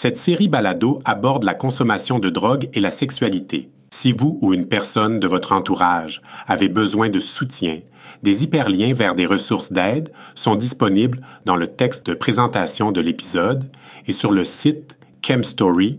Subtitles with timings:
[0.00, 3.68] Cette série balado aborde la consommation de drogue et la sexualité.
[3.92, 7.80] Si vous ou une personne de votre entourage avez besoin de soutien,
[8.22, 13.68] des hyperliens vers des ressources d'aide sont disponibles dans le texte de présentation de l'épisode
[14.06, 15.98] et sur le site chemstory.ca.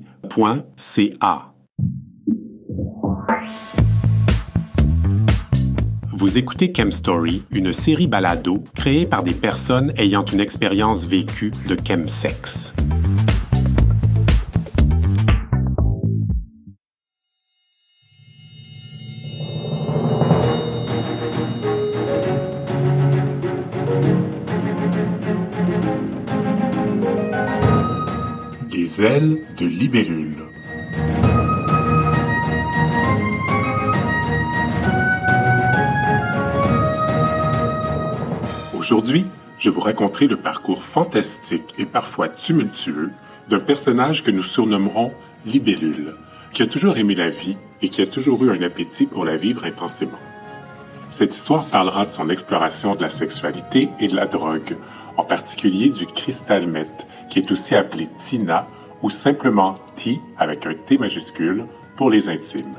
[6.14, 11.76] Vous écoutez Chemstory, une série balado créée par des personnes ayant une expérience vécue de
[11.86, 12.74] chemsex.
[29.00, 30.36] De libellule.
[38.78, 39.26] Aujourd'hui,
[39.58, 43.12] je vous raconterai le parcours fantastique et parfois tumultueux
[43.48, 45.14] d'un personnage que nous surnommerons
[45.46, 46.16] Libellule,
[46.52, 49.38] qui a toujours aimé la vie et qui a toujours eu un appétit pour la
[49.38, 50.20] vivre intensément.
[51.12, 54.76] Cette histoire parlera de son exploration de la sexualité et de la drogue,
[55.16, 58.68] en particulier du cristal meth, qui est aussi appelé Tina
[59.02, 62.76] ou simplement T avec un T majuscule pour les intimes.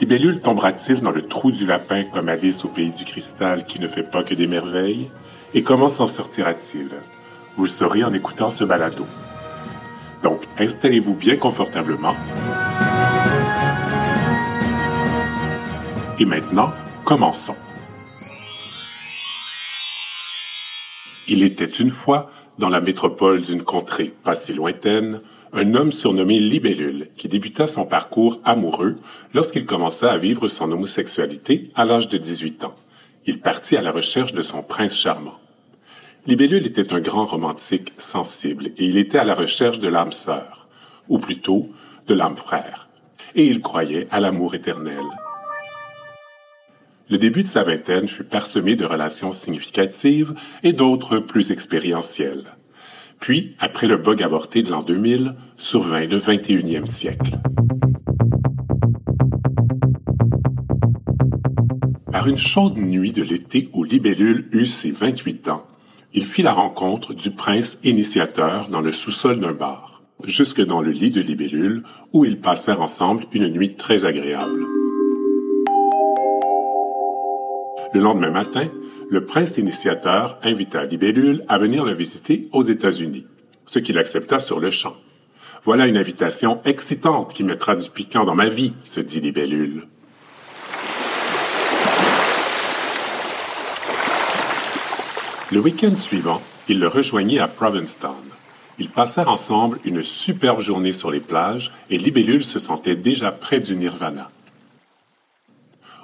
[0.00, 3.86] Libellule tombera-t-il dans le trou du lapin comme Alice au pays du cristal qui ne
[3.86, 5.10] fait pas que des merveilles?
[5.54, 6.88] Et comment s'en sortira-t-il?
[7.56, 9.06] Vous le saurez en écoutant ce balado.
[10.22, 12.16] Donc, installez-vous bien confortablement.
[16.18, 16.72] Et maintenant,
[17.04, 17.56] commençons.
[21.28, 25.20] Il était une fois, dans la métropole d'une contrée pas si lointaine,
[25.52, 28.96] un homme surnommé Libellule, qui débuta son parcours amoureux
[29.34, 32.74] lorsqu'il commença à vivre son homosexualité à l'âge de 18 ans.
[33.26, 35.38] Il partit à la recherche de son prince charmant.
[36.26, 40.68] Libellule était un grand romantique sensible et il était à la recherche de l'âme sœur,
[41.08, 41.68] ou plutôt
[42.06, 42.88] de l'âme frère,
[43.34, 45.04] et il croyait à l'amour éternel.
[47.12, 52.44] Le début de sa vingtaine fut parsemé de relations significatives et d'autres plus expérientielles.
[53.20, 57.38] Puis, après le bug avorté de l'an 2000, survint le 21e siècle.
[62.10, 65.66] Par une chaude nuit de l'été où Libellule eut ses 28 ans,
[66.14, 70.92] il fit la rencontre du prince initiateur dans le sous-sol d'un bar, jusque dans le
[70.92, 71.82] lit de Libellule
[72.14, 74.71] où ils passèrent ensemble une nuit très agréable.
[77.94, 78.68] Le lendemain matin,
[79.10, 83.26] le prince initiateur invita Libellule à venir le visiter aux États-Unis,
[83.66, 84.96] ce qu'il accepta sur le champ.
[85.64, 89.86] Voilà une invitation excitante qui mettra du piquant dans ma vie, se dit Libellule.
[95.50, 98.24] Le week-end suivant, il le rejoignit à Provincetown.
[98.78, 103.60] Ils passèrent ensemble une superbe journée sur les plages et Libellule se sentait déjà près
[103.60, 104.30] du nirvana.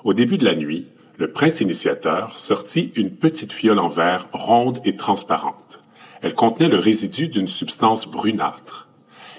[0.05, 0.87] Au début de la nuit,
[1.19, 5.81] le prince initiateur sortit une petite fiole en verre ronde et transparente.
[6.23, 8.89] Elle contenait le résidu d'une substance brunâtre.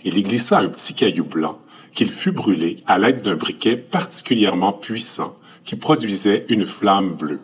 [0.04, 1.58] Il y glissa un petit caillou blanc
[1.94, 7.40] qu'il fut brûlé à l'aide d'un briquet particulièrement puissant qui produisait une flamme bleue.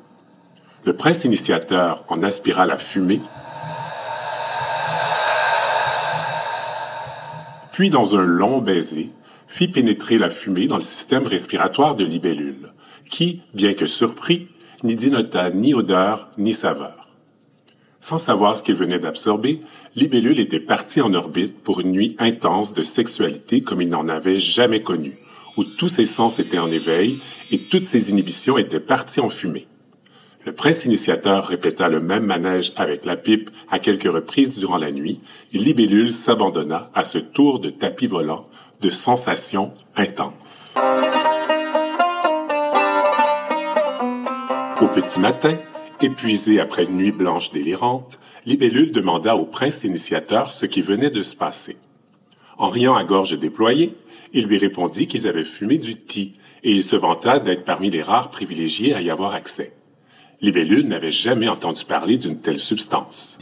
[0.84, 3.22] Le prince initiateur en aspira la fumée,
[7.72, 9.12] puis dans un long baiser,
[9.47, 12.73] fit pénétrer la fumée dans le système respiratoire de Libellule,
[13.10, 14.48] qui, bien que surpris,
[14.84, 17.06] n'y dénota ni odeur ni saveur.
[18.00, 19.60] Sans savoir ce qu'il venait d'absorber,
[19.96, 24.38] Libellule était parti en orbite pour une nuit intense de sexualité comme il n'en avait
[24.38, 25.18] jamais connue,
[25.58, 27.18] où tous ses sens étaient en éveil
[27.52, 29.68] et toutes ses inhibitions étaient parties en fumée.
[30.46, 34.92] Le prince initiateur répéta le même manège avec la pipe à quelques reprises durant la
[34.92, 35.20] nuit
[35.54, 38.46] et Libellule s'abandonna à ce tour de tapis volant
[38.82, 40.76] de sensations intenses.
[44.81, 45.58] Au petit matin,
[46.02, 51.24] épuisé après une nuit blanche délirante, Libellule demanda au prince initiateur ce qui venait de
[51.24, 51.78] se passer.
[52.58, 53.96] En riant à gorge déployée,
[54.34, 56.34] il lui répondit qu'ils avaient fumé du thé
[56.64, 59.72] et il se vanta d'être parmi les rares privilégiés à y avoir accès.
[60.41, 63.38] Libellule n'avait jamais entendu parler d'une telle substance.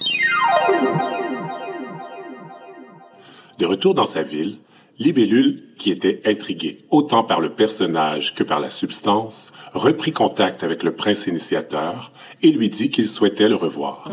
[3.58, 4.58] De retour dans sa ville,
[5.00, 10.84] Libellule, qui était intrigué autant par le personnage que par la substance, reprit contact avec
[10.84, 12.12] le prince initiateur
[12.44, 14.12] et lui dit qu'il souhaitait le revoir.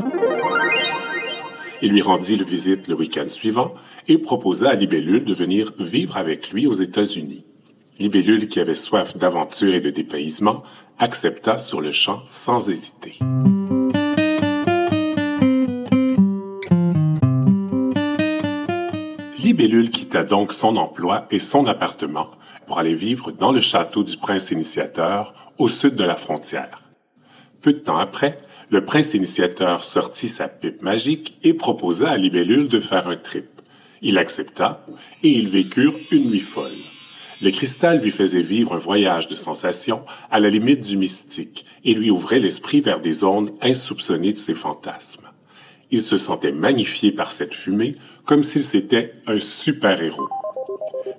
[1.83, 3.75] Il lui rendit le visite le week-end suivant
[4.09, 7.45] et proposa à Libellule de venir vivre avec lui aux États-Unis.
[7.99, 10.63] Libellule, qui avait soif d'aventure et de dépaysement,
[10.99, 13.19] accepta sur le champ sans hésiter.
[19.51, 22.31] Libellule quitta donc son emploi et son appartement
[22.69, 26.83] pour aller vivre dans le château du prince initiateur au sud de la frontière.
[27.61, 28.39] Peu de temps après,
[28.71, 33.49] le prince initiateur sortit sa pipe magique et proposa à Libellule de faire un trip.
[34.03, 34.87] Il accepta
[35.25, 36.71] et ils vécurent une nuit folle.
[37.43, 41.95] Le cristal lui faisait vivre un voyage de sensations à la limite du mystique et
[41.95, 45.27] lui ouvrait l'esprit vers des zones insoupçonnées de ses fantasmes.
[45.91, 50.29] Il se sentait magnifié par cette fumée comme s'il s'était un super-héros.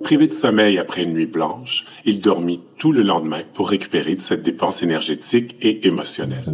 [0.02, 4.20] Privé de sommeil après une nuit blanche, il dormit tout le lendemain pour récupérer de
[4.20, 6.44] cette dépense énergétique et émotionnelle.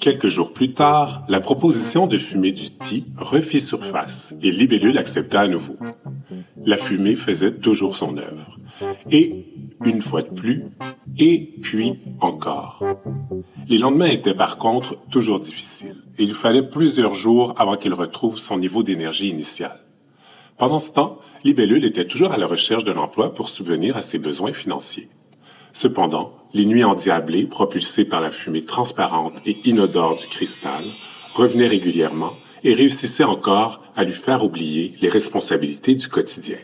[0.00, 5.40] Quelques jours plus tard, la proposition de fumer du thé refit surface et Libellule accepta
[5.40, 5.76] à nouveau.
[6.64, 8.58] La fumée faisait toujours son œuvre.
[9.10, 9.46] Et,
[9.84, 10.64] une fois de plus,
[11.18, 12.82] et puis encore.
[13.68, 18.38] Les lendemains étaient par contre toujours difficiles et il fallait plusieurs jours avant qu'il retrouve
[18.38, 19.80] son niveau d'énergie initial.
[20.58, 24.18] Pendant ce temps, Libellule était toujours à la recherche d'un emploi pour subvenir à ses
[24.18, 25.10] besoins financiers.
[25.72, 30.82] Cependant, les nuits endiablées, propulsées par la fumée transparente et inodore du cristal,
[31.34, 32.32] revenaient régulièrement
[32.64, 36.56] et réussissaient encore à lui faire oublier les responsabilités du quotidien.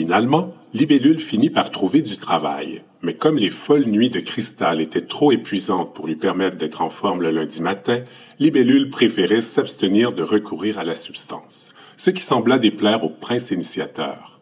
[0.00, 5.02] Finalement, Libellule finit par trouver du travail, mais comme les folles nuits de cristal étaient
[5.02, 8.00] trop épuisantes pour lui permettre d'être en forme le lundi matin,
[8.38, 14.40] Libellule préférait s'abstenir de recourir à la substance, ce qui sembla déplaire au prince initiateur.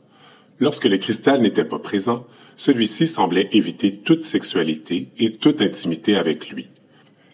[0.61, 6.51] Lorsque le cristal n'était pas présent, celui-ci semblait éviter toute sexualité et toute intimité avec
[6.51, 6.69] lui.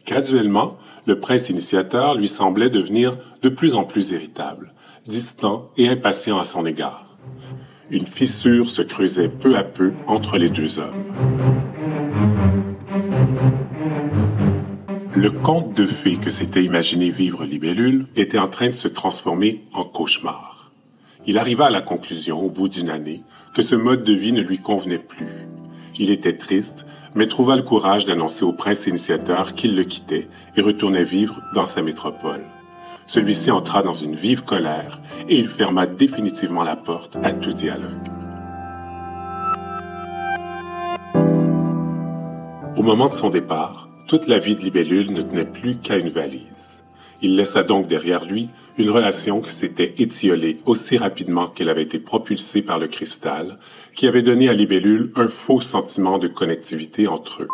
[0.07, 4.73] Graduellement, le prince initiateur lui semblait devenir de plus en plus irritable,
[5.07, 7.05] distant et impatient à son égard
[7.95, 11.05] une fissure se creusait peu à peu entre les deux hommes.
[15.15, 19.63] Le conte de fées que s'était imaginé vivre Libellule était en train de se transformer
[19.73, 20.73] en cauchemar.
[21.27, 23.23] Il arriva à la conclusion, au bout d'une année,
[23.55, 25.47] que ce mode de vie ne lui convenait plus.
[25.97, 30.27] Il était triste, mais trouva le courage d'annoncer au prince initiateur qu'il le quittait
[30.57, 32.45] et retournait vivre dans sa métropole.
[33.07, 38.09] Celui-ci entra dans une vive colère et il ferma définitivement la porte à tout dialogue.
[42.77, 46.09] Au moment de son départ, toute la vie de Libellule ne tenait plus qu'à une
[46.09, 46.83] valise.
[47.23, 51.99] Il laissa donc derrière lui une relation qui s'était étiolée aussi rapidement qu'elle avait été
[51.99, 53.59] propulsée par le cristal,
[53.97, 57.49] qui avait donné à Libellule un faux sentiment de connectivité entre eux.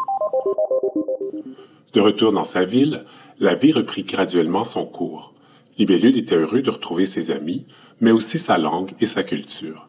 [1.93, 3.05] De retour dans sa ville,
[3.39, 5.35] la vie reprit graduellement son cours.
[5.79, 7.67] Libellule était heureux de retrouver ses amis,
[8.01, 9.89] mais aussi sa langue et sa culture.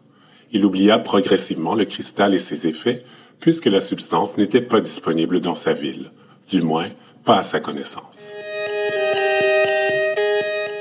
[0.52, 3.04] Il oublia progressivement le cristal et ses effets,
[3.40, 6.12] puisque la substance n'était pas disponible dans sa ville,
[6.50, 6.88] du moins
[7.24, 8.34] pas à sa connaissance.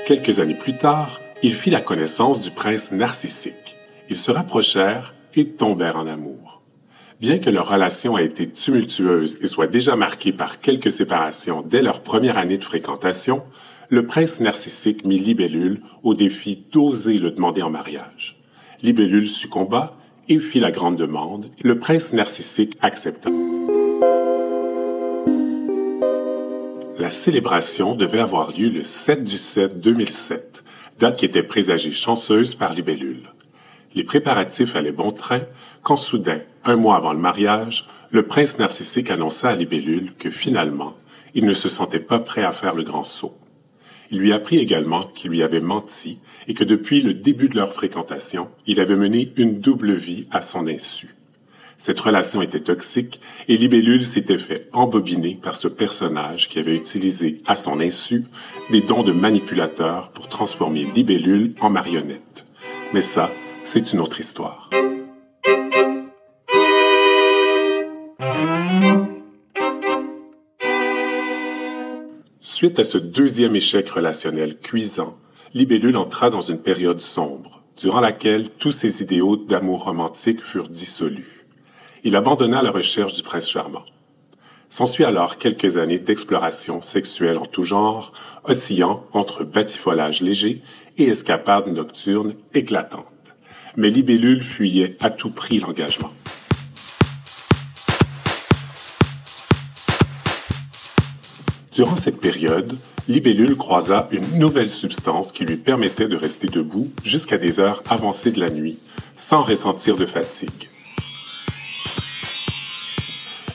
[0.06, 3.76] Quelques années plus tard, il fit la connaissance du prince narcissique.
[4.08, 6.62] Ils se rapprochèrent et tombèrent en amour.
[7.20, 11.82] Bien que leur relation ait été tumultueuse et soit déjà marquée par quelques séparations dès
[11.82, 13.44] leur première année de fréquentation,
[13.90, 18.36] le prince narcissique mit Libellule au défi d'oser le demander en mariage.
[18.82, 19.96] Libellule succomba
[20.28, 21.46] et fit la grande demande.
[21.64, 23.30] Le prince narcissique accepta.
[27.00, 30.62] La célébration devait avoir lieu le 7 du 7 2007,
[31.00, 33.24] date qui était présagée chanceuse par Libellule.
[33.96, 35.40] Les préparatifs allaient bon train
[35.82, 40.96] quand soudain, un mois avant le mariage, le prince narcissique annonça à Libellule que finalement,
[41.34, 43.39] il ne se sentait pas prêt à faire le grand saut.
[44.10, 47.72] Il lui apprit également qu'il lui avait menti et que depuis le début de leur
[47.72, 51.14] fréquentation, il avait mené une double vie à son insu.
[51.78, 57.40] Cette relation était toxique et Libellule s'était fait embobiner par ce personnage qui avait utilisé
[57.46, 58.24] à son insu
[58.70, 62.46] des dons de manipulateur pour transformer Libellule en marionnette.
[62.92, 63.32] Mais ça,
[63.64, 64.68] c'est une autre histoire.
[72.60, 75.16] Suite à ce deuxième échec relationnel cuisant,
[75.54, 81.46] Libellule entra dans une période sombre, durant laquelle tous ses idéaux d'amour romantique furent dissolus.
[82.04, 83.86] Il abandonna la recherche du prince charmant.
[84.68, 88.12] S'ensuit alors quelques années d'exploration sexuelle en tout genre,
[88.44, 90.60] oscillant entre batifolage léger
[90.98, 93.06] et escapades nocturnes éclatantes.
[93.78, 96.12] Mais Libellule fuyait à tout prix l'engagement.
[101.80, 102.76] Durant cette période,
[103.08, 108.32] Libellule croisa une nouvelle substance qui lui permettait de rester debout jusqu'à des heures avancées
[108.32, 108.76] de la nuit,
[109.16, 110.68] sans ressentir de fatigue.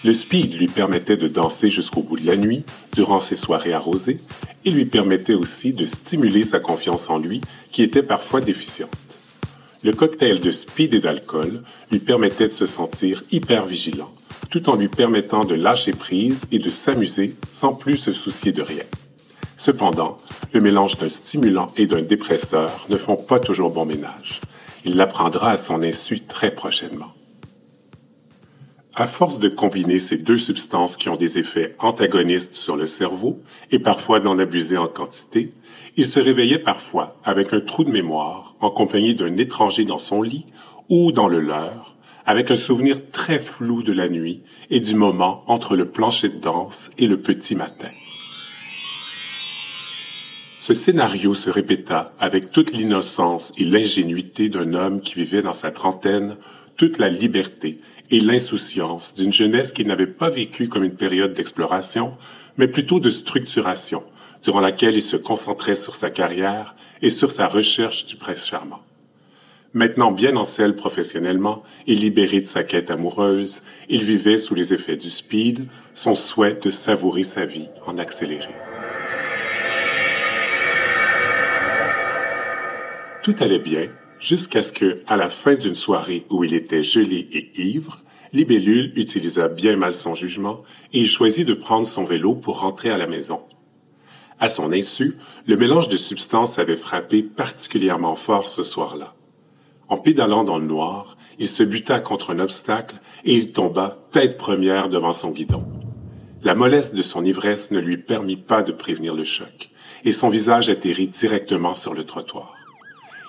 [0.04, 2.64] Le speed lui permettait de danser jusqu'au bout de la nuit,
[2.96, 4.20] durant ses soirées arrosées,
[4.66, 7.42] et lui permettait aussi de stimuler sa confiance en lui,
[7.72, 8.90] qui était parfois déficiente.
[9.84, 14.12] Le cocktail de speed et d'alcool lui permettait de se sentir hyper vigilant,
[14.56, 18.62] tout en lui permettant de lâcher prise et de s'amuser sans plus se soucier de
[18.62, 18.86] rien.
[19.58, 20.16] Cependant,
[20.54, 24.40] le mélange d'un stimulant et d'un dépresseur ne font pas toujours bon ménage.
[24.86, 27.12] Il l'apprendra à son insu très prochainement.
[28.96, 33.42] À force de combiner ces deux substances qui ont des effets antagonistes sur le cerveau
[33.72, 35.52] et parfois d'en abuser en quantité,
[35.98, 40.22] il se réveillait parfois avec un trou de mémoire en compagnie d'un étranger dans son
[40.22, 40.46] lit
[40.88, 41.95] ou dans le leur,
[42.26, 46.40] avec un souvenir très flou de la nuit et du moment entre le plancher de
[46.40, 47.90] danse et le petit matin.
[50.62, 55.70] Ce scénario se répéta avec toute l'innocence et l'ingénuité d'un homme qui vivait dans sa
[55.70, 56.38] trentaine
[56.76, 57.80] toute la liberté
[58.10, 62.18] et l'insouciance d'une jeunesse qui n'avait pas vécu comme une période d'exploration,
[62.58, 64.04] mais plutôt de structuration,
[64.44, 68.85] durant laquelle il se concentrait sur sa carrière et sur sa recherche du prince charmant.
[69.76, 74.74] Maintenant bien en selle professionnellement et libéré de sa quête amoureuse, il vivait sous les
[74.74, 78.56] effets du speed, son souhait de savourer sa vie en accéléré.
[83.22, 87.28] Tout allait bien jusqu'à ce que, à la fin d'une soirée où il était gelé
[87.34, 88.02] et ivre,
[88.32, 90.64] Libellule utilisa bien mal son jugement
[90.94, 93.42] et il choisit de prendre son vélo pour rentrer à la maison.
[94.40, 99.16] À son insu, le mélange de substances avait frappé particulièrement fort ce soir-là.
[99.88, 104.38] En pédalant dans le noir, il se buta contre un obstacle et il tomba tête
[104.38, 105.64] première devant son guidon.
[106.44, 109.70] La mollesse de son ivresse ne lui permit pas de prévenir le choc,
[110.04, 112.56] et son visage atterrit directement sur le trottoir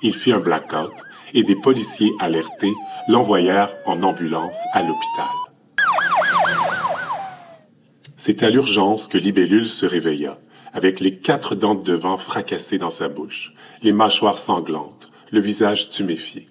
[0.03, 0.93] il fit un blackout
[1.35, 2.73] et des policiers alertés
[3.09, 5.27] l'envoyèrent en ambulance à l'hôpital.
[8.17, 10.39] C'est à l'urgence que Libellule se réveilla,
[10.73, 14.96] avec les quatre dents de devant fracassées dans sa bouche, les mâchoires sanglantes,
[15.33, 16.47] le visage tuméfié,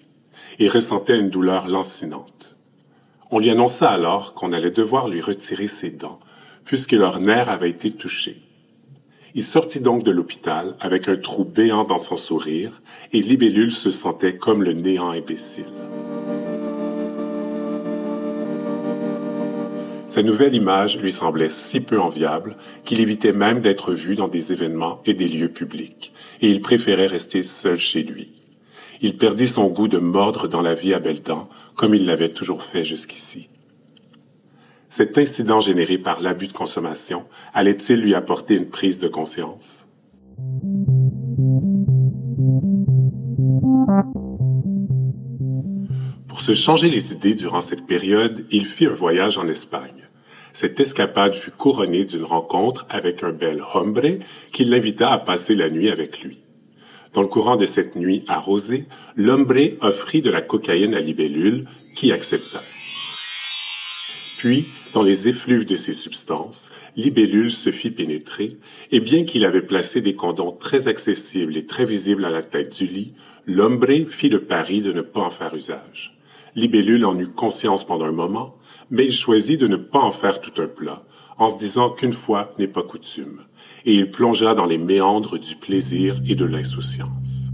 [0.58, 2.56] et ressentait une douleur lancinante.
[3.30, 6.20] On lui annonça alors qu'on allait devoir lui retirer ses dents,
[6.64, 8.42] puisque leur nerf avait été touché.
[9.34, 13.90] Il sortit donc de l'hôpital avec un trou béant dans son sourire, et Libellule se
[13.90, 15.64] sentait comme le néant imbécile.
[20.08, 24.52] Sa nouvelle image lui semblait si peu enviable qu'il évitait même d'être vu dans des
[24.52, 28.35] événements et des lieux publics, et il préférait rester seul chez lui.
[29.00, 32.30] Il perdit son goût de mordre dans la vie à belle dents, comme il l'avait
[32.30, 33.48] toujours fait jusqu'ici.
[34.88, 39.86] Cet incident généré par l'abus de consommation allait-il lui apporter une prise de conscience?
[46.28, 50.02] Pour se changer les idées durant cette période, il fit un voyage en Espagne.
[50.52, 54.18] Cette escapade fut couronnée d'une rencontre avec un bel hombre
[54.52, 56.45] qui l'invita à passer la nuit avec lui.
[57.16, 58.84] Dans le courant de cette nuit arrosée,
[59.16, 61.64] l'hombre offrit de la cocaïne à Libellule,
[61.96, 62.60] qui accepta.
[64.36, 68.50] Puis, dans les effluves de ces substances, Libellule se fit pénétrer,
[68.92, 72.76] et bien qu'il avait placé des condoms très accessibles et très visibles à la tête
[72.76, 73.14] du lit,
[73.46, 76.18] l'hombre fit le pari de ne pas en faire usage.
[76.54, 78.58] Libellule en eut conscience pendant un moment,
[78.90, 81.02] mais il choisit de ne pas en faire tout un plat,
[81.38, 83.40] en se disant qu'une fois n'est pas coutume,
[83.86, 87.50] et il plongea dans les méandres du plaisir et de l'insouciance.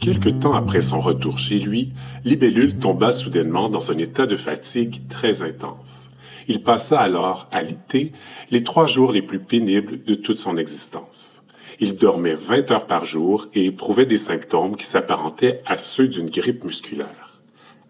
[0.00, 1.92] Quelque temps après son retour chez lui,
[2.24, 6.10] Libellule tomba soudainement dans un état de fatigue très intense.
[6.48, 8.12] Il passa alors à l'été
[8.50, 11.44] les trois jours les plus pénibles de toute son existence.
[11.78, 16.28] Il dormait 20 heures par jour et éprouvait des symptômes qui s'apparentaient à ceux d'une
[16.28, 17.29] grippe musculaire.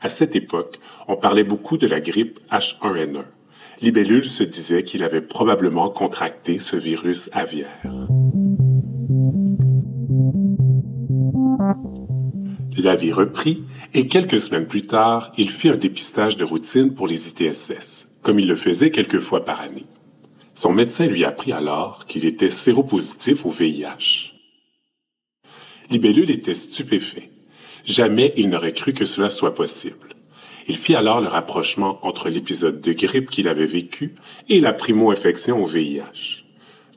[0.01, 0.79] À cette époque,
[1.09, 3.25] on parlait beaucoup de la grippe H1N1.
[3.83, 7.69] Libellule se disait qu'il avait probablement contracté ce virus aviaire.
[12.79, 17.07] La vie reprit et quelques semaines plus tard, il fit un dépistage de routine pour
[17.07, 19.87] les ITSS, comme il le faisait quelques fois par année.
[20.55, 24.35] Son médecin lui apprit alors qu'il était séropositif au VIH.
[25.91, 27.31] Libellule était stupéfait.
[27.85, 30.11] Jamais il n'aurait cru que cela soit possible.
[30.67, 34.15] Il fit alors le rapprochement entre l'épisode de grippe qu'il avait vécu
[34.49, 36.45] et la primo-infection au VIH.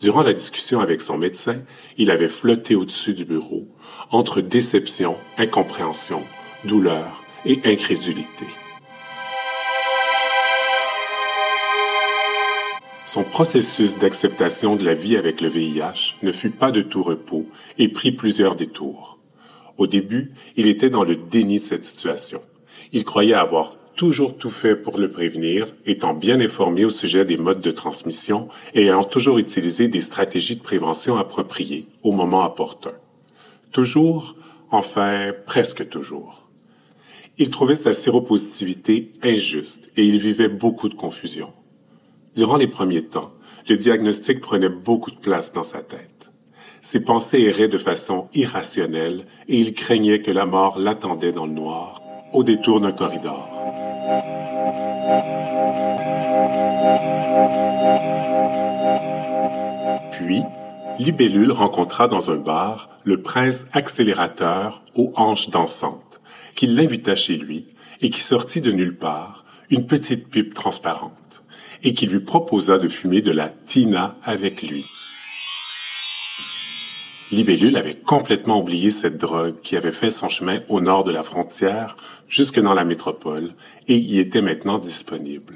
[0.02, 1.62] Durant la discussion avec son médecin,
[1.98, 3.68] il avait flotté au-dessus du bureau,
[4.12, 6.22] entre déception, incompréhension,
[6.66, 8.46] douleur et incrédulité.
[13.06, 17.48] Son processus d'acceptation de la vie avec le VIH ne fut pas de tout repos
[17.78, 19.20] et prit plusieurs détours.
[19.77, 22.42] Au début, il était dans le déni de cette situation.
[22.92, 27.38] Il croyait avoir toujours tout fait pour le prévenir, étant bien informé au sujet des
[27.38, 32.94] modes de transmission et ayant toujours utilisé des stratégies de prévention appropriées au moment opportun.
[33.72, 34.36] Toujours,
[34.70, 36.48] enfin presque toujours.
[37.38, 41.51] Il trouvait sa séropositivité injuste et il vivait beaucoup de confusion.
[42.36, 43.34] Durant les premiers temps,
[43.70, 46.12] le diagnostic prenait beaucoup de place dans sa tête.
[46.86, 51.54] Ses pensées erraient de façon irrationnelle et il craignait que la mort l'attendait dans le
[51.54, 52.02] noir,
[52.34, 53.50] au détour d'un corridor.
[60.12, 60.42] Puis,
[61.00, 66.20] Libellule rencontra dans un bar le prince accélérateur aux hanches dansantes,
[66.54, 67.66] qui l'invita chez lui
[68.02, 71.46] et qui sortit de nulle part une petite pipe transparente,
[71.82, 74.86] et qui lui proposa de fumer de la tina avec lui.
[77.34, 81.24] Libellule avait complètement oublié cette drogue qui avait fait son chemin au nord de la
[81.24, 81.98] frontière
[82.30, 83.50] jusque dans la métropole
[83.88, 85.56] et y était maintenant disponible.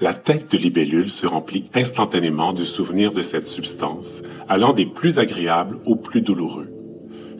[0.00, 5.18] La tête de libellule se remplit instantanément du souvenir de cette substance, allant des plus
[5.18, 6.70] agréables aux plus douloureux.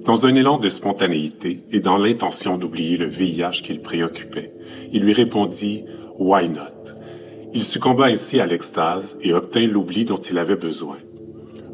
[0.05, 4.53] Dans un élan de spontanéité et dans l'intention d'oublier le VIH qu'il préoccupait,
[4.93, 5.85] il lui répondit
[6.19, 6.91] «Why not?»
[7.55, 10.97] Il succomba ainsi à l'extase et obtint l'oubli dont il avait besoin.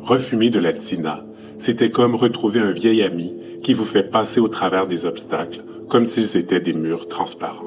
[0.03, 1.25] Refumer de la tina,
[1.59, 6.07] c'était comme retrouver un vieil ami qui vous fait passer au travers des obstacles comme
[6.07, 7.63] s'ils étaient des murs transparents.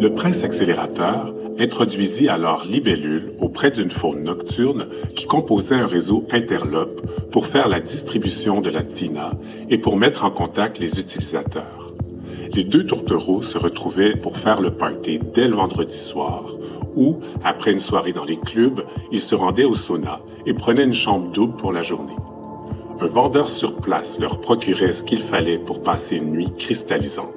[0.00, 4.86] Le prince accélérateur introduisit alors Libellule auprès d'une faune nocturne
[5.16, 7.00] qui composait un réseau interlope
[7.30, 9.30] pour faire la distribution de la tina
[9.70, 11.89] et pour mettre en contact les utilisateurs
[12.52, 16.44] les deux tourtereaux se retrouvaient pour faire le party dès le vendredi soir,
[16.96, 20.92] où, après une soirée dans les clubs, ils se rendaient au sauna et prenaient une
[20.92, 22.16] chambre double pour la journée.
[23.00, 27.32] Un vendeur sur place leur procurait ce qu'il fallait pour passer une nuit cristallisante.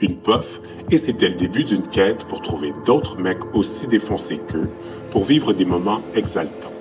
[0.00, 4.70] Une puff, et c'était le début d'une quête pour trouver d'autres mecs aussi défoncés qu'eux,
[5.10, 6.72] pour vivre des moments exaltants.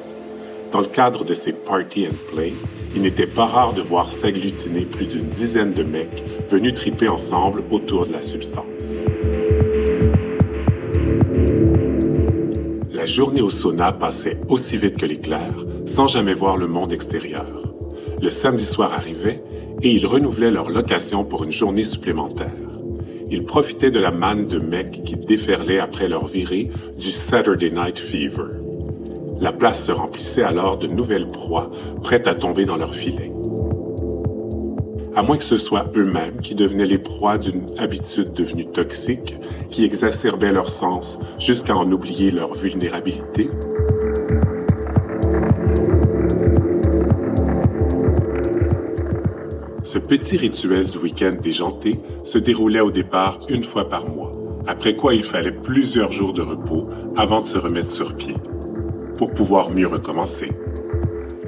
[0.71, 2.53] Dans le cadre de ces party and play,
[2.95, 7.63] il n'était pas rare de voir s'agglutiner plus d'une dizaine de mecs venus triper ensemble
[7.71, 8.63] autour de la substance.
[12.91, 15.51] La journée au sauna passait aussi vite que l'éclair,
[15.85, 17.73] sans jamais voir le monde extérieur.
[18.21, 19.43] Le samedi soir arrivait
[19.81, 22.47] et ils renouvelaient leur location pour une journée supplémentaire.
[23.29, 27.99] Ils profitaient de la manne de mecs qui déferlait après leur virée du Saturday Night
[27.99, 28.62] Fever.
[29.43, 31.69] La place se remplissait alors de nouvelles proies
[32.01, 33.29] prêtes à tomber dans leur filet.
[35.17, 39.35] À moins que ce soit eux-mêmes qui devenaient les proies d'une habitude devenue toxique,
[39.69, 43.49] qui exacerbait leur sens jusqu'à en oublier leur vulnérabilité.
[49.83, 54.31] Ce petit rituel du week-end déjanté se déroulait au départ une fois par mois,
[54.67, 58.35] après quoi il fallait plusieurs jours de repos avant de se remettre sur pied
[59.23, 60.51] pour pouvoir mieux recommencer.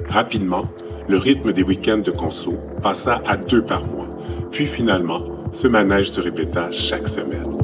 [0.08, 0.64] Rapidement,
[1.10, 4.08] le rythme des week-ends de conso passa à deux par mois,
[4.50, 7.54] puis finalement, ce manège se répéta chaque semaine.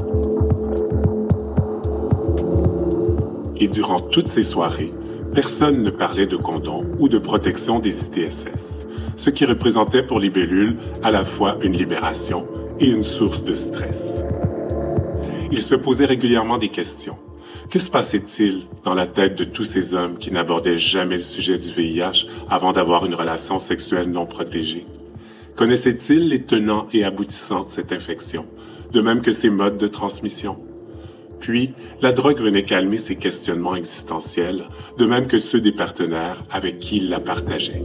[3.57, 4.93] Et durant toutes ces soirées,
[5.33, 10.75] personne ne parlait de condom ou de protection des ITSS, ce qui représentait pour Libellule
[11.01, 12.45] à la fois une libération
[12.79, 14.21] et une source de stress.
[15.51, 17.17] Il se posait régulièrement des questions.
[17.73, 21.57] Que se passait-il dans la tête de tous ces hommes qui n'abordaient jamais le sujet
[21.57, 24.85] du VIH avant d'avoir une relation sexuelle non protégée?
[25.55, 28.45] Connaissaient-ils les tenants et aboutissants de cette infection,
[28.91, 30.59] de même que ses modes de transmission?
[31.39, 34.65] Puis, la drogue venait calmer ces questionnements existentiels,
[34.99, 37.81] de même que ceux des partenaires avec qui il la partageait.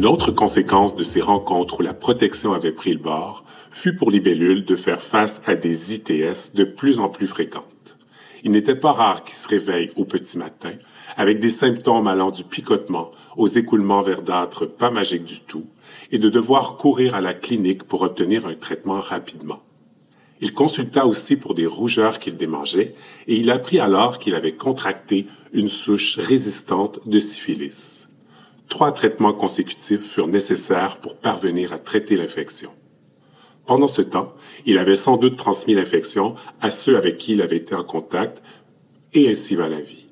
[0.00, 4.10] Une autre conséquence de ces rencontres où la protection avait pris le bord fut pour
[4.10, 7.98] Libellule de faire face à des ITS de plus en plus fréquentes.
[8.42, 10.72] Il n'était pas rare qu'il se réveille au petit matin
[11.18, 15.66] avec des symptômes allant du picotement aux écoulements verdâtres pas magiques du tout
[16.10, 19.60] et de devoir courir à la clinique pour obtenir un traitement rapidement.
[20.40, 22.94] Il consulta aussi pour des rougeurs qu'il démangeait
[23.26, 28.00] et il apprit alors qu'il avait contracté une souche résistante de syphilis.
[28.70, 32.70] Trois traitements consécutifs furent nécessaires pour parvenir à traiter l'infection.
[33.66, 34.32] Pendant ce temps,
[34.64, 38.42] il avait sans doute transmis l'infection à ceux avec qui il avait été en contact,
[39.12, 40.06] et ainsi va la vie.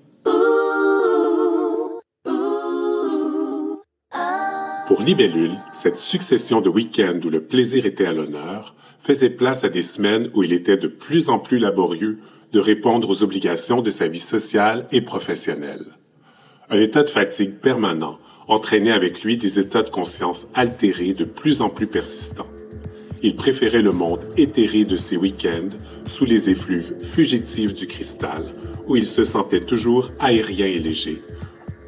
[4.87, 9.68] Pour Libellule, cette succession de week-ends où le plaisir était à l'honneur faisait place à
[9.68, 12.18] des semaines où il était de plus en plus laborieux
[12.53, 15.87] de répondre aux obligations de sa vie sociale et professionnelle.
[16.71, 21.61] Un état de fatigue permanent entraînait avec lui des états de conscience altérés de plus
[21.61, 22.48] en plus persistants.
[23.22, 28.44] Il préférait le monde éthéré de ses week-ends sous les effluves fugitifs du cristal,
[28.87, 31.22] où il se sentait toujours aérien et léger,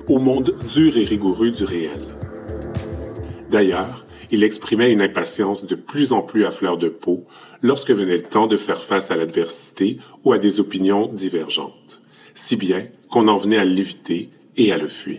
[0.09, 2.03] au monde dur et rigoureux du réel.
[3.51, 7.25] D'ailleurs, il exprimait une impatience de plus en plus à fleur de peau
[7.63, 12.01] lorsque venait le temps de faire face à l'adversité ou à des opinions divergentes,
[12.35, 15.19] si bien qu'on en venait à l'éviter et à le fuir.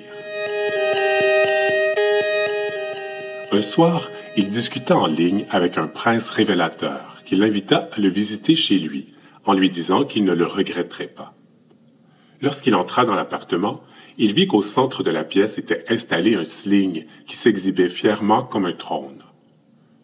[3.54, 8.56] Un soir, il discuta en ligne avec un prince révélateur qui l'invita à le visiter
[8.56, 9.08] chez lui
[9.44, 11.36] en lui disant qu'il ne le regretterait pas.
[12.42, 13.82] Lorsqu'il entra dans l'appartement,
[14.18, 18.66] il vit qu'au centre de la pièce était installé un sling qui s'exhibait fièrement comme
[18.66, 19.22] un trône.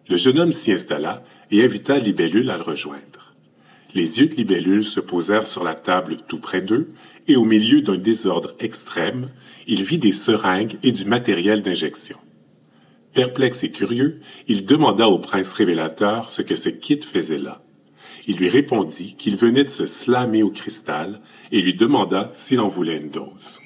[0.10, 3.34] Le jeune homme s'y installa et invita Libellule à le rejoindre.
[3.94, 6.90] Les yeux de Libellule se posèrent sur la table tout près d'eux,
[7.30, 9.30] et au milieu d'un désordre extrême,
[9.68, 12.18] il vit des seringues et du matériel d'injection.
[13.18, 17.64] Perplexe et curieux, il demanda au prince révélateur ce que ce kit faisait là.
[18.28, 21.20] Il lui répondit qu'il venait de se slammer au cristal
[21.52, 23.58] et lui demanda s'il en voulait une dose.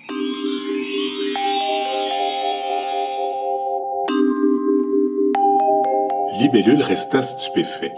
[6.40, 7.92] Libellule resta stupéfait.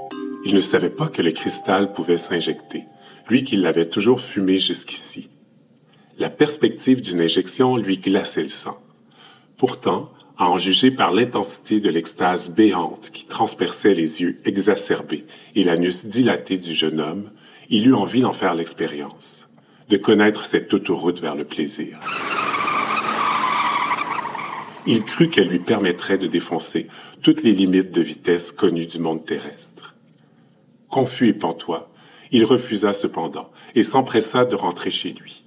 [0.46, 2.86] Il ne savait pas que le cristal pouvait s'injecter,
[3.30, 5.30] lui qui l'avait toujours fumé jusqu'ici.
[6.18, 8.82] La perspective d'une injection lui glaçait le sang.
[9.56, 10.12] Pourtant,
[10.44, 15.26] à en juger par l'intensité de l'extase béante qui transperçait les yeux exacerbés
[15.56, 17.32] et l'anus dilaté du jeune homme,
[17.70, 19.50] il eut envie d'en faire l'expérience,
[19.88, 21.98] de connaître cette autoroute vers le plaisir.
[24.86, 26.88] Il crut qu'elle lui permettrait de défoncer
[27.22, 29.96] toutes les limites de vitesse connues du monde terrestre.
[30.90, 31.90] Confus et pantois,
[32.32, 35.43] il refusa cependant et s'empressa de rentrer chez lui.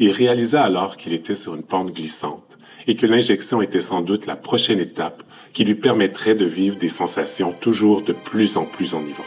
[0.00, 2.56] Il réalisa alors qu'il était sur une pente glissante
[2.86, 6.88] et que l'injection était sans doute la prochaine étape qui lui permettrait de vivre des
[6.88, 9.26] sensations toujours de plus en plus enivrantes.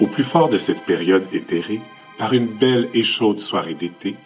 [0.00, 1.80] Au plus fort de cette période éthérée,
[2.18, 4.16] par une belle et chaude soirée d'été,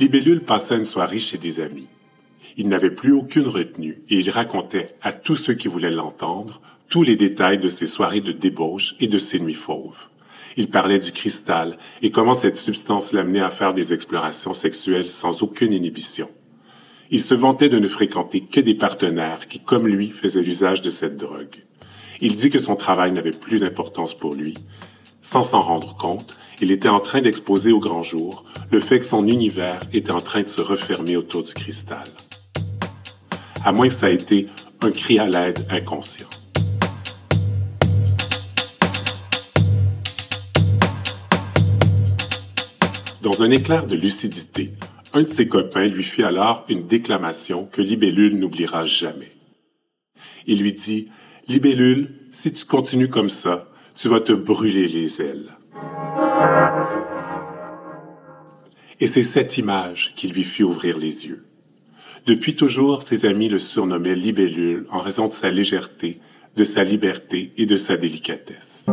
[0.00, 1.86] Libellule passa une soirée chez des amis.
[2.56, 7.04] Il n'avait plus aucune retenue et il racontait à tous ceux qui voulaient l'entendre tous
[7.04, 10.09] les détails de ses soirées de débauche et de ses nuits fauves.
[10.56, 15.42] Il parlait du cristal et comment cette substance l'amenait à faire des explorations sexuelles sans
[15.42, 16.28] aucune inhibition.
[17.10, 20.90] Il se vantait de ne fréquenter que des partenaires qui, comme lui, faisaient l'usage de
[20.90, 21.64] cette drogue.
[22.20, 24.54] Il dit que son travail n'avait plus d'importance pour lui.
[25.22, 29.04] Sans s'en rendre compte, il était en train d'exposer au grand jour le fait que
[29.06, 32.08] son univers était en train de se refermer autour du cristal.
[33.64, 34.46] À moins que ça ait été
[34.80, 36.28] un cri à l'aide inconscient.
[43.22, 44.72] Dans un éclair de lucidité,
[45.12, 49.30] un de ses copains lui fit alors une déclamation que Libellule n'oubliera jamais.
[50.46, 51.08] Il lui dit,
[51.46, 55.50] Libellule, si tu continues comme ça, tu vas te brûler les ailes.
[59.00, 61.44] Et c'est cette image qui lui fit ouvrir les yeux.
[62.26, 66.20] Depuis toujours, ses amis le surnommaient Libellule en raison de sa légèreté,
[66.56, 68.86] de sa liberté et de sa délicatesse.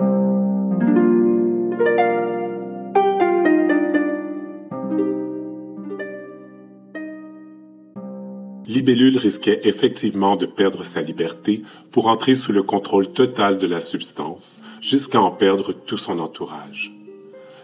[8.78, 13.80] Libellule risquait effectivement de perdre sa liberté pour entrer sous le contrôle total de la
[13.80, 16.94] substance, jusqu'à en perdre tout son entourage.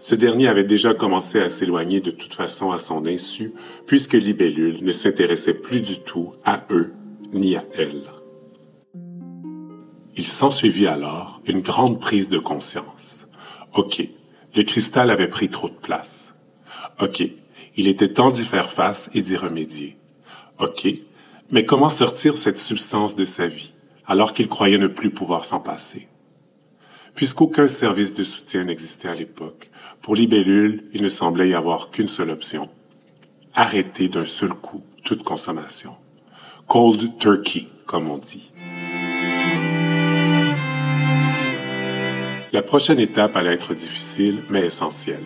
[0.00, 3.52] Ce dernier avait déjà commencé à s'éloigner de toute façon à son insu,
[3.86, 6.90] puisque Libellule ne s'intéressait plus du tout à eux
[7.32, 8.02] ni à elle.
[10.16, 13.28] Il s'ensuivit alors une grande prise de conscience.
[13.76, 14.02] OK,
[14.56, 16.34] le cristal avait pris trop de place.
[17.00, 17.22] OK,
[17.76, 19.96] il était temps d'y faire face et d'y remédier.
[20.58, 20.86] OK,
[21.50, 23.72] mais comment sortir cette substance de sa vie,
[24.06, 26.08] alors qu'il croyait ne plus pouvoir s'en passer?
[27.14, 29.70] Puisqu'aucun service de soutien n'existait à l'époque,
[30.02, 32.68] pour Libellule, il ne semblait y avoir qu'une seule option.
[33.54, 35.96] Arrêter d'un seul coup toute consommation.
[36.66, 38.50] Cold turkey, comme on dit.
[42.52, 45.24] La prochaine étape allait être difficile, mais essentielle.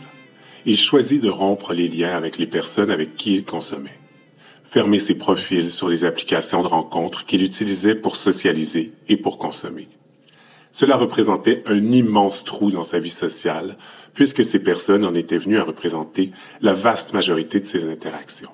[0.64, 3.97] Il choisit de rompre les liens avec les personnes avec qui il consommait.
[4.70, 9.88] Fermer ses profils sur les applications de rencontres qu'il utilisait pour socialiser et pour consommer.
[10.72, 13.78] Cela représentait un immense trou dans sa vie sociale,
[14.12, 18.50] puisque ces personnes en étaient venues à représenter la vaste majorité de ses interactions.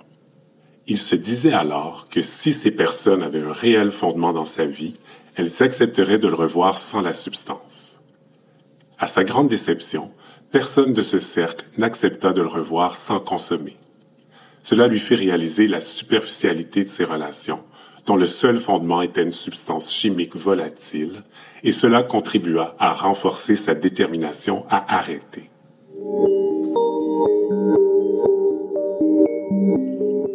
[0.87, 4.95] Il se disait alors que si ces personnes avaient un réel fondement dans sa vie,
[5.35, 8.01] elles accepteraient de le revoir sans la substance.
[9.01, 10.13] À sa grande déception,
[10.53, 13.77] personne de ce cercle n'accepta de le revoir sans consommer.
[14.65, 17.61] Cela lui fit réaliser la superficialité de ses relations,
[18.07, 21.23] dont le seul fondement était une substance chimique volatile,
[21.63, 25.51] et cela contribua à renforcer sa détermination à arrêter.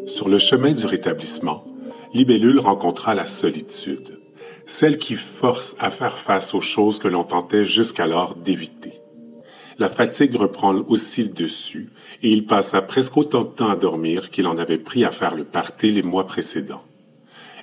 [0.05, 1.65] Sur le chemin du rétablissement,
[2.13, 4.19] Libellule rencontra la solitude,
[4.67, 8.78] celle qui force à faire face aux choses que l'on tentait jusqu'alors d'éviter.
[9.79, 11.89] La fatigue reprend aussi le dessus,
[12.21, 15.35] et il passa presque autant de temps à dormir qu'il en avait pris à faire
[15.35, 16.83] le party les mois précédents.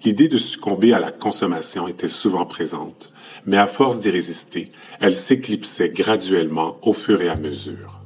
[0.03, 3.13] L'idée de succomber à la consommation était souvent présente,
[3.45, 8.01] mais à force d'y résister, elle s'éclipsait graduellement au fur et à mesure.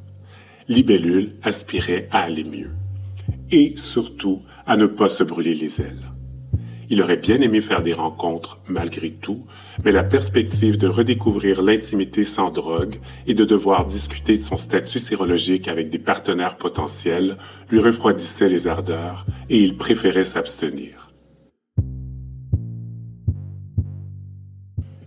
[0.66, 2.70] Libellule aspirait à aller mieux
[3.52, 6.10] et surtout à ne pas se brûler les ailes.
[6.92, 9.44] Il aurait bien aimé faire des rencontres malgré tout,
[9.84, 12.96] mais la perspective de redécouvrir l'intimité sans drogue
[13.28, 17.36] et de devoir discuter de son statut sérologique avec des partenaires potentiels
[17.70, 21.12] lui refroidissait les ardeurs et il préférait s'abstenir.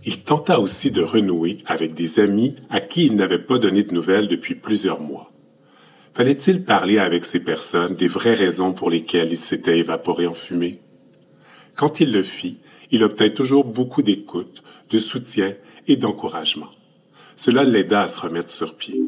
[0.06, 3.92] Il tenta aussi de renouer avec des amis à qui il n'avait pas donné de
[3.92, 5.32] nouvelles depuis plusieurs mois.
[6.14, 10.80] Fallait-il parler avec ces personnes des vraies raisons pour lesquelles il s'était évaporé en fumée?
[11.76, 12.60] Quand il le fit,
[12.92, 15.54] il obtint toujours beaucoup d'écoute, de soutien
[15.88, 16.70] et d'encouragement.
[17.34, 19.02] Cela l'aida à se remettre sur pied.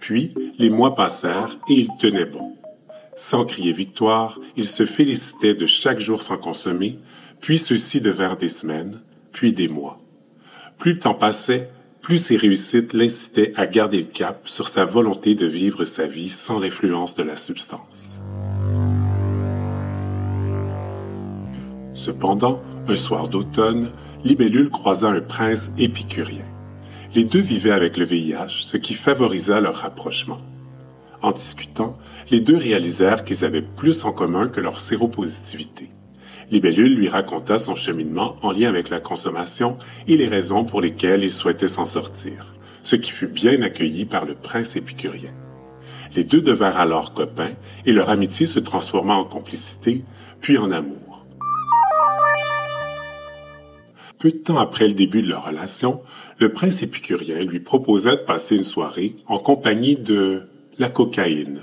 [0.00, 2.56] Puis, les mois passèrent et il tenait bon.
[3.14, 6.98] Sans crier victoire, il se félicitait de chaque jour sans consommer,
[7.40, 10.00] puis ceux-ci devinrent des semaines, puis des mois.
[10.78, 15.36] Plus le temps passait, plus ses réussites l'incitaient à garder le cap sur sa volonté
[15.36, 18.11] de vivre sa vie sans l'influence de la substance.
[21.94, 23.90] Cependant, un soir d'automne,
[24.24, 26.44] Libellule croisa un prince épicurien.
[27.14, 30.40] Les deux vivaient avec le VIH, ce qui favorisa leur rapprochement.
[31.20, 31.98] En discutant,
[32.30, 35.90] les deux réalisèrent qu'ils avaient plus en commun que leur séropositivité.
[36.50, 39.78] Libellule lui raconta son cheminement en lien avec la consommation
[40.08, 44.24] et les raisons pour lesquelles il souhaitait s'en sortir, ce qui fut bien accueilli par
[44.24, 45.32] le prince épicurien.
[46.14, 47.52] Les deux devinrent alors copains
[47.86, 50.04] et leur amitié se transforma en complicité,
[50.40, 51.01] puis en amour.
[54.22, 56.00] Peu de temps après le début de leur relation,
[56.38, 60.44] le prince épicurien lui proposa de passer une soirée en compagnie de
[60.78, 61.60] la cocaïne,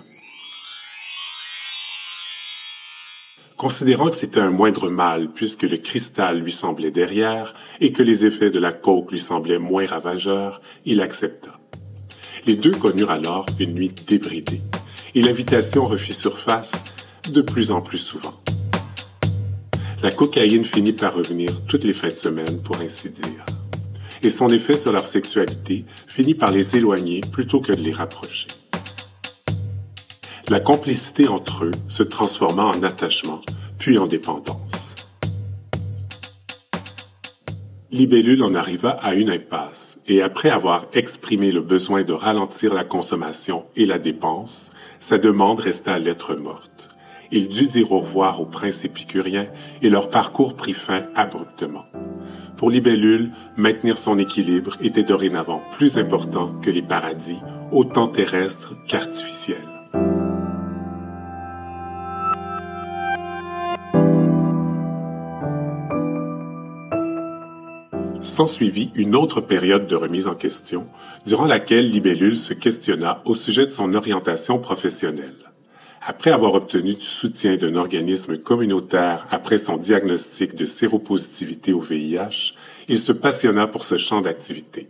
[3.56, 8.26] Considérant que c'était un moindre mal puisque le cristal lui semblait derrière et que les
[8.26, 11.60] effets de la coke lui semblaient moins ravageurs, il accepta.
[12.46, 14.62] Les deux connurent alors une nuit débridée
[15.16, 16.74] et l'invitation refit surface
[17.30, 18.34] de plus en plus souvent.
[20.02, 23.46] La cocaïne finit par revenir toutes les fins de semaine, pour ainsi dire.
[24.24, 28.48] Et son effet sur leur sexualité finit par les éloigner plutôt que de les rapprocher
[30.50, 33.42] la complicité entre eux se transforma en attachement,
[33.78, 34.96] puis en dépendance.
[37.92, 42.84] Libellule en arriva à une impasse, et après avoir exprimé le besoin de ralentir la
[42.84, 46.69] consommation et la dépense, sa demande resta lettre morte.
[47.32, 49.46] Il dut dire au revoir au prince épicurien
[49.84, 51.86] et leur parcours prit fin abruptement.
[52.58, 57.38] Pour Libellule, maintenir son équilibre était dorénavant plus important que les paradis,
[57.72, 59.58] autant terrestres qu'artificiels.
[68.22, 70.88] S'ensuivit une autre période de remise en question,
[71.26, 75.49] durant laquelle Libellule se questionna au sujet de son orientation professionnelle.
[76.02, 82.54] Après avoir obtenu du soutien d'un organisme communautaire après son diagnostic de séropositivité au VIH,
[82.88, 84.88] il se passionna pour ce champ d'activité.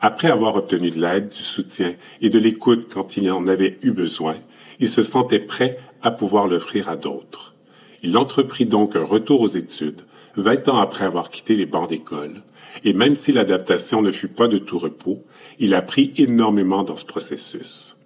[0.00, 3.92] Après avoir obtenu de l'aide, du soutien et de l'écoute quand il en avait eu
[3.92, 4.34] besoin,
[4.80, 7.54] il se sentait prêt à pouvoir l'offrir à d'autres.
[8.02, 10.02] Il entreprit donc un retour aux études,
[10.36, 12.42] vingt ans après avoir quitté les bancs d'école,
[12.84, 15.22] et même si l'adaptation ne fut pas de tout repos,
[15.58, 17.97] il apprit énormément dans ce processus.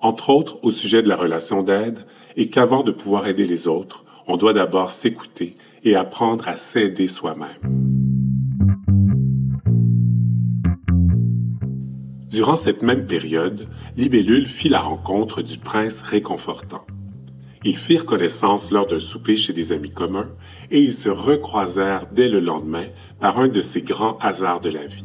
[0.00, 1.98] Entre autres au sujet de la relation d'aide,
[2.36, 7.08] et qu'avant de pouvoir aider les autres, on doit d'abord s'écouter et apprendre à s'aider
[7.08, 7.48] soi-même.
[12.30, 16.86] Durant cette même période, Libellule fit la rencontre du prince réconfortant.
[17.64, 20.28] Ils firent connaissance lors d'un souper chez des amis communs
[20.70, 22.84] et ils se recroisèrent dès le lendemain
[23.18, 25.04] par un de ces grands hasards de la vie.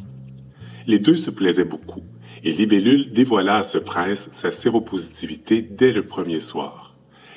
[0.86, 2.04] Les deux se plaisaient beaucoup
[2.44, 6.96] et Libellule dévoila à ce prince sa séropositivité dès le premier soir.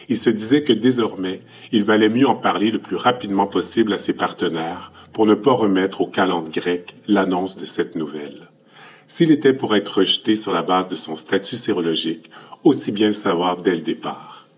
[0.09, 1.43] il se disait que désormais,
[1.73, 5.53] il valait mieux en parler le plus rapidement possible à ses partenaires pour ne pas
[5.53, 8.49] remettre aux calendes grecques l'annonce de cette nouvelle.
[9.09, 12.31] S'il était pour être rejeté sur la base de son statut sérologique,
[12.65, 14.49] aussi bien le savoir dès le départ.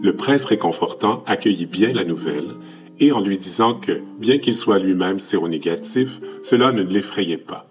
[0.00, 2.50] Le prince réconfortant accueillit bien la nouvelle
[2.98, 7.68] et en lui disant que, bien qu'il soit lui-même séronégatif, cela ne l'effrayait pas,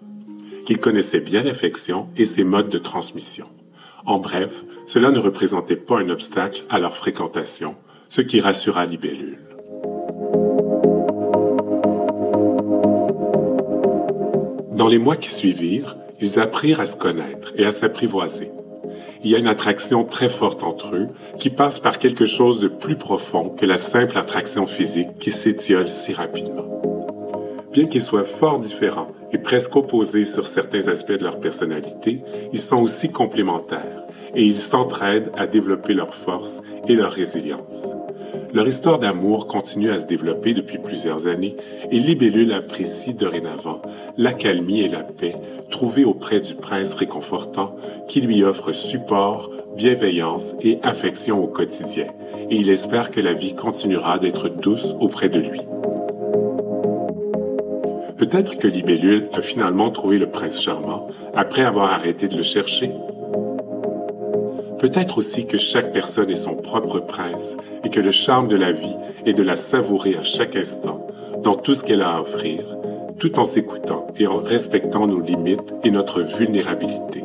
[0.64, 3.46] qu'il connaissait bien l'affection et ses modes de transmission.
[4.04, 7.76] En bref, cela ne représentait pas un obstacle à leur fréquentation,
[8.08, 9.38] ce qui rassura Libellule.
[14.74, 18.50] Dans les mois qui suivirent, ils apprirent à se connaître et à s'apprivoiser.
[19.22, 22.66] Il y a une attraction très forte entre eux qui passe par quelque chose de
[22.68, 26.82] plus profond que la simple attraction physique qui s'étiole si rapidement.
[27.72, 32.60] Bien qu'ils soient fort différents et presque opposés sur certains aspects de leur personnalité, ils
[32.60, 37.94] sont aussi complémentaires et ils s'entraident à développer leur force et leur résilience.
[38.54, 41.56] Leur histoire d'amour continue à se développer depuis plusieurs années
[41.90, 43.80] et Libellule apprécie dorénavant
[44.18, 45.34] l'accalmie et la paix
[45.70, 47.74] trouvées auprès du prince réconfortant
[48.08, 52.08] qui lui offre support, bienveillance et affection au quotidien
[52.50, 55.60] et il espère que la vie continuera d'être douce auprès de lui.
[58.22, 62.92] Peut-être que Libellule a finalement trouvé le prince charmant après avoir arrêté de le chercher.
[64.78, 68.70] Peut-être aussi que chaque personne est son propre prince et que le charme de la
[68.70, 71.04] vie est de la savourer à chaque instant,
[71.42, 72.60] dans tout ce qu'elle a à offrir,
[73.18, 77.24] tout en s'écoutant et en respectant nos limites et notre vulnérabilité.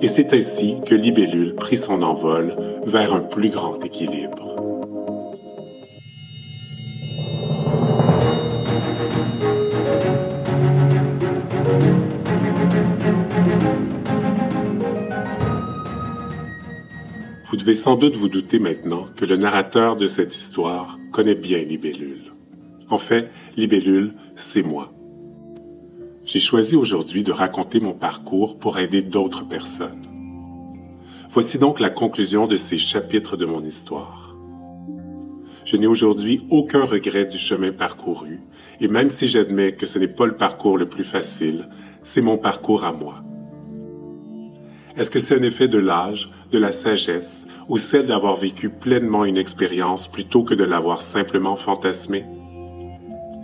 [0.00, 2.54] Et c'est ainsi que Libellule prit son envol
[2.84, 4.65] vers un plus grand équilibre.
[17.66, 22.32] Devez sans doute vous douter maintenant que le narrateur de cette histoire connaît bien Libellule.
[22.90, 24.92] En fait, Libellule, c'est moi.
[26.24, 30.06] J'ai choisi aujourd'hui de raconter mon parcours pour aider d'autres personnes.
[31.30, 34.36] Voici donc la conclusion de ces chapitres de mon histoire.
[35.64, 38.42] Je n'ai aujourd'hui aucun regret du chemin parcouru,
[38.80, 41.68] et même si j'admets que ce n'est pas le parcours le plus facile,
[42.04, 43.25] c'est mon parcours à moi.
[44.96, 49.26] Est-ce que c'est un effet de l'âge, de la sagesse, ou celle d'avoir vécu pleinement
[49.26, 52.24] une expérience plutôt que de l'avoir simplement fantasmée?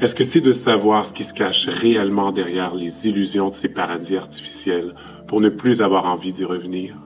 [0.01, 3.69] Est-ce que c'est de savoir ce qui se cache réellement derrière les illusions de ces
[3.69, 4.95] paradis artificiels
[5.27, 6.97] pour ne plus avoir envie d'y revenir?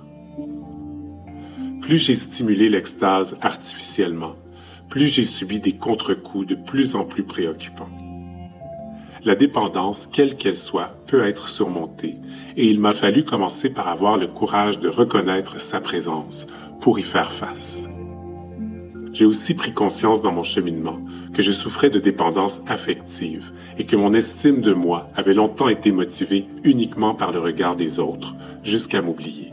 [1.83, 4.37] Plus j'ai stimulé l'extase artificiellement,
[4.89, 7.91] plus j'ai subi des contre-coups de plus en plus préoccupants.
[9.27, 12.15] La dépendance, quelle qu'elle soit, peut être surmontée,
[12.57, 16.47] et il m'a fallu commencer par avoir le courage de reconnaître sa présence
[16.81, 17.89] pour y faire face.
[19.13, 21.01] J'ai aussi pris conscience dans mon cheminement
[21.35, 25.91] que je souffrais de dépendance affective et que mon estime de moi avait longtemps été
[25.91, 29.53] motivée uniquement par le regard des autres, jusqu'à m'oublier.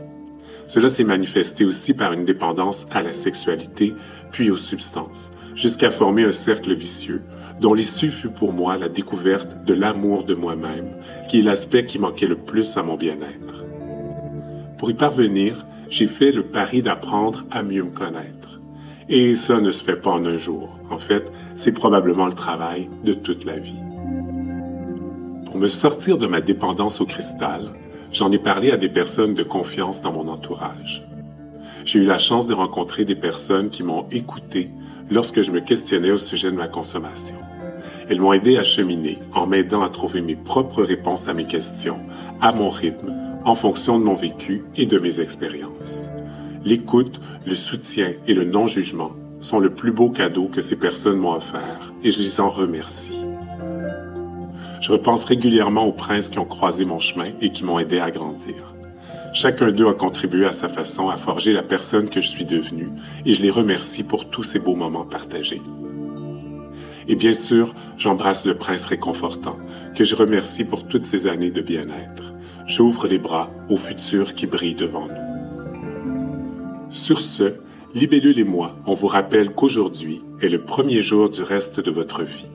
[0.67, 3.93] Cela s'est manifesté aussi par une dépendance à la sexualité,
[4.31, 7.23] puis aux substances, jusqu'à former un cercle vicieux
[7.59, 10.89] dont l'issue fut pour moi la découverte de l'amour de moi-même,
[11.29, 13.65] qui est l'aspect qui manquait le plus à mon bien-être.
[14.77, 18.59] Pour y parvenir, j'ai fait le pari d'apprendre à mieux me connaître.
[19.09, 20.79] Et ça ne se fait pas en un jour.
[20.89, 23.81] En fait, c'est probablement le travail de toute la vie.
[25.45, 27.69] Pour me sortir de ma dépendance au cristal,
[28.11, 31.05] j'en ai parlé à des personnes de confiance dans mon entourage.
[31.85, 34.71] J'ai eu la chance de rencontrer des personnes qui m'ont écouté
[35.09, 37.35] lorsque je me questionnais au sujet de ma consommation.
[38.09, 41.99] Elles m'ont aidé à cheminer en m'aidant à trouver mes propres réponses à mes questions,
[42.41, 43.13] à mon rythme,
[43.45, 46.09] en fonction de mon vécu et de mes expériences.
[46.65, 51.33] L'écoute, le soutien et le non-jugement sont le plus beau cadeau que ces personnes m'ont
[51.33, 53.19] offert et je les en remercie.
[54.79, 58.11] Je repense régulièrement aux princes qui ont croisé mon chemin et qui m'ont aidé à
[58.11, 58.72] grandir.
[59.33, 62.89] Chacun d'eux a contribué à sa façon à forger la personne que je suis devenue
[63.25, 65.61] et je les remercie pour tous ces beaux moments partagés.
[67.07, 69.57] Et bien sûr, j'embrasse le prince réconfortant,
[69.95, 72.31] que je remercie pour toutes ces années de bien-être.
[72.67, 76.91] J'ouvre les bras au futur qui brille devant nous.
[76.91, 77.55] Sur ce,
[77.95, 82.23] Libellule et moi, on vous rappelle qu'aujourd'hui est le premier jour du reste de votre
[82.23, 82.47] vie.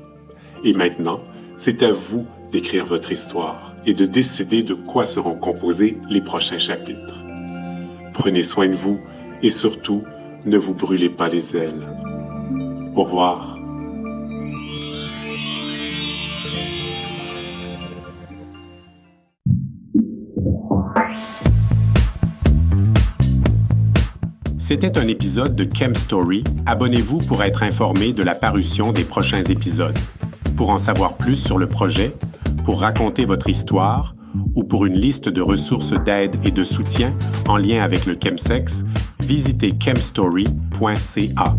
[0.64, 1.20] Et maintenant,
[1.56, 6.58] c'est à vous d'écrire votre histoire et de décider de quoi seront composés les prochains
[6.58, 7.24] chapitres.
[8.12, 9.00] Prenez soin de vous
[9.42, 10.04] et surtout,
[10.44, 11.86] ne vous brûlez pas les ailes.
[12.94, 13.56] Au revoir.
[24.58, 26.44] C'était un épisode de Chem Story.
[26.66, 29.98] Abonnez-vous pour être informé de la parution des prochains épisodes.
[30.58, 32.10] Pour en savoir plus sur le projet,
[32.68, 34.14] pour raconter votre histoire
[34.54, 37.08] ou pour une liste de ressources d'aide et de soutien
[37.48, 38.84] en lien avec le chemsex,
[39.20, 41.54] visitez chemstory.ca.